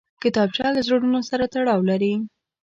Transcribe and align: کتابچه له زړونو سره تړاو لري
کتابچه 0.23 0.65
له 0.75 0.81
زړونو 0.87 1.19
سره 1.29 1.43
تړاو 1.53 1.81
لري 1.89 2.13